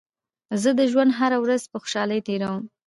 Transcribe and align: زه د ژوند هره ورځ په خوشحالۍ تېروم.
زه 0.61 0.69
د 0.79 0.81
ژوند 0.91 1.11
هره 1.19 1.37
ورځ 1.43 1.61
په 1.71 1.77
خوشحالۍ 1.83 2.19
تېروم. 2.27 2.61